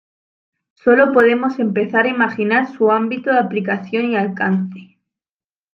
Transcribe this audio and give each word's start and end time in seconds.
Solo 0.73 1.13
podemos 1.13 1.59
empezar 1.59 2.05
a 2.07 2.09
imaginar 2.09 2.75
su 2.75 2.91
ámbito 2.91 3.29
de 3.31 3.37
aplicación 3.37 4.05
y 4.05 4.15
alcance. 4.17 4.97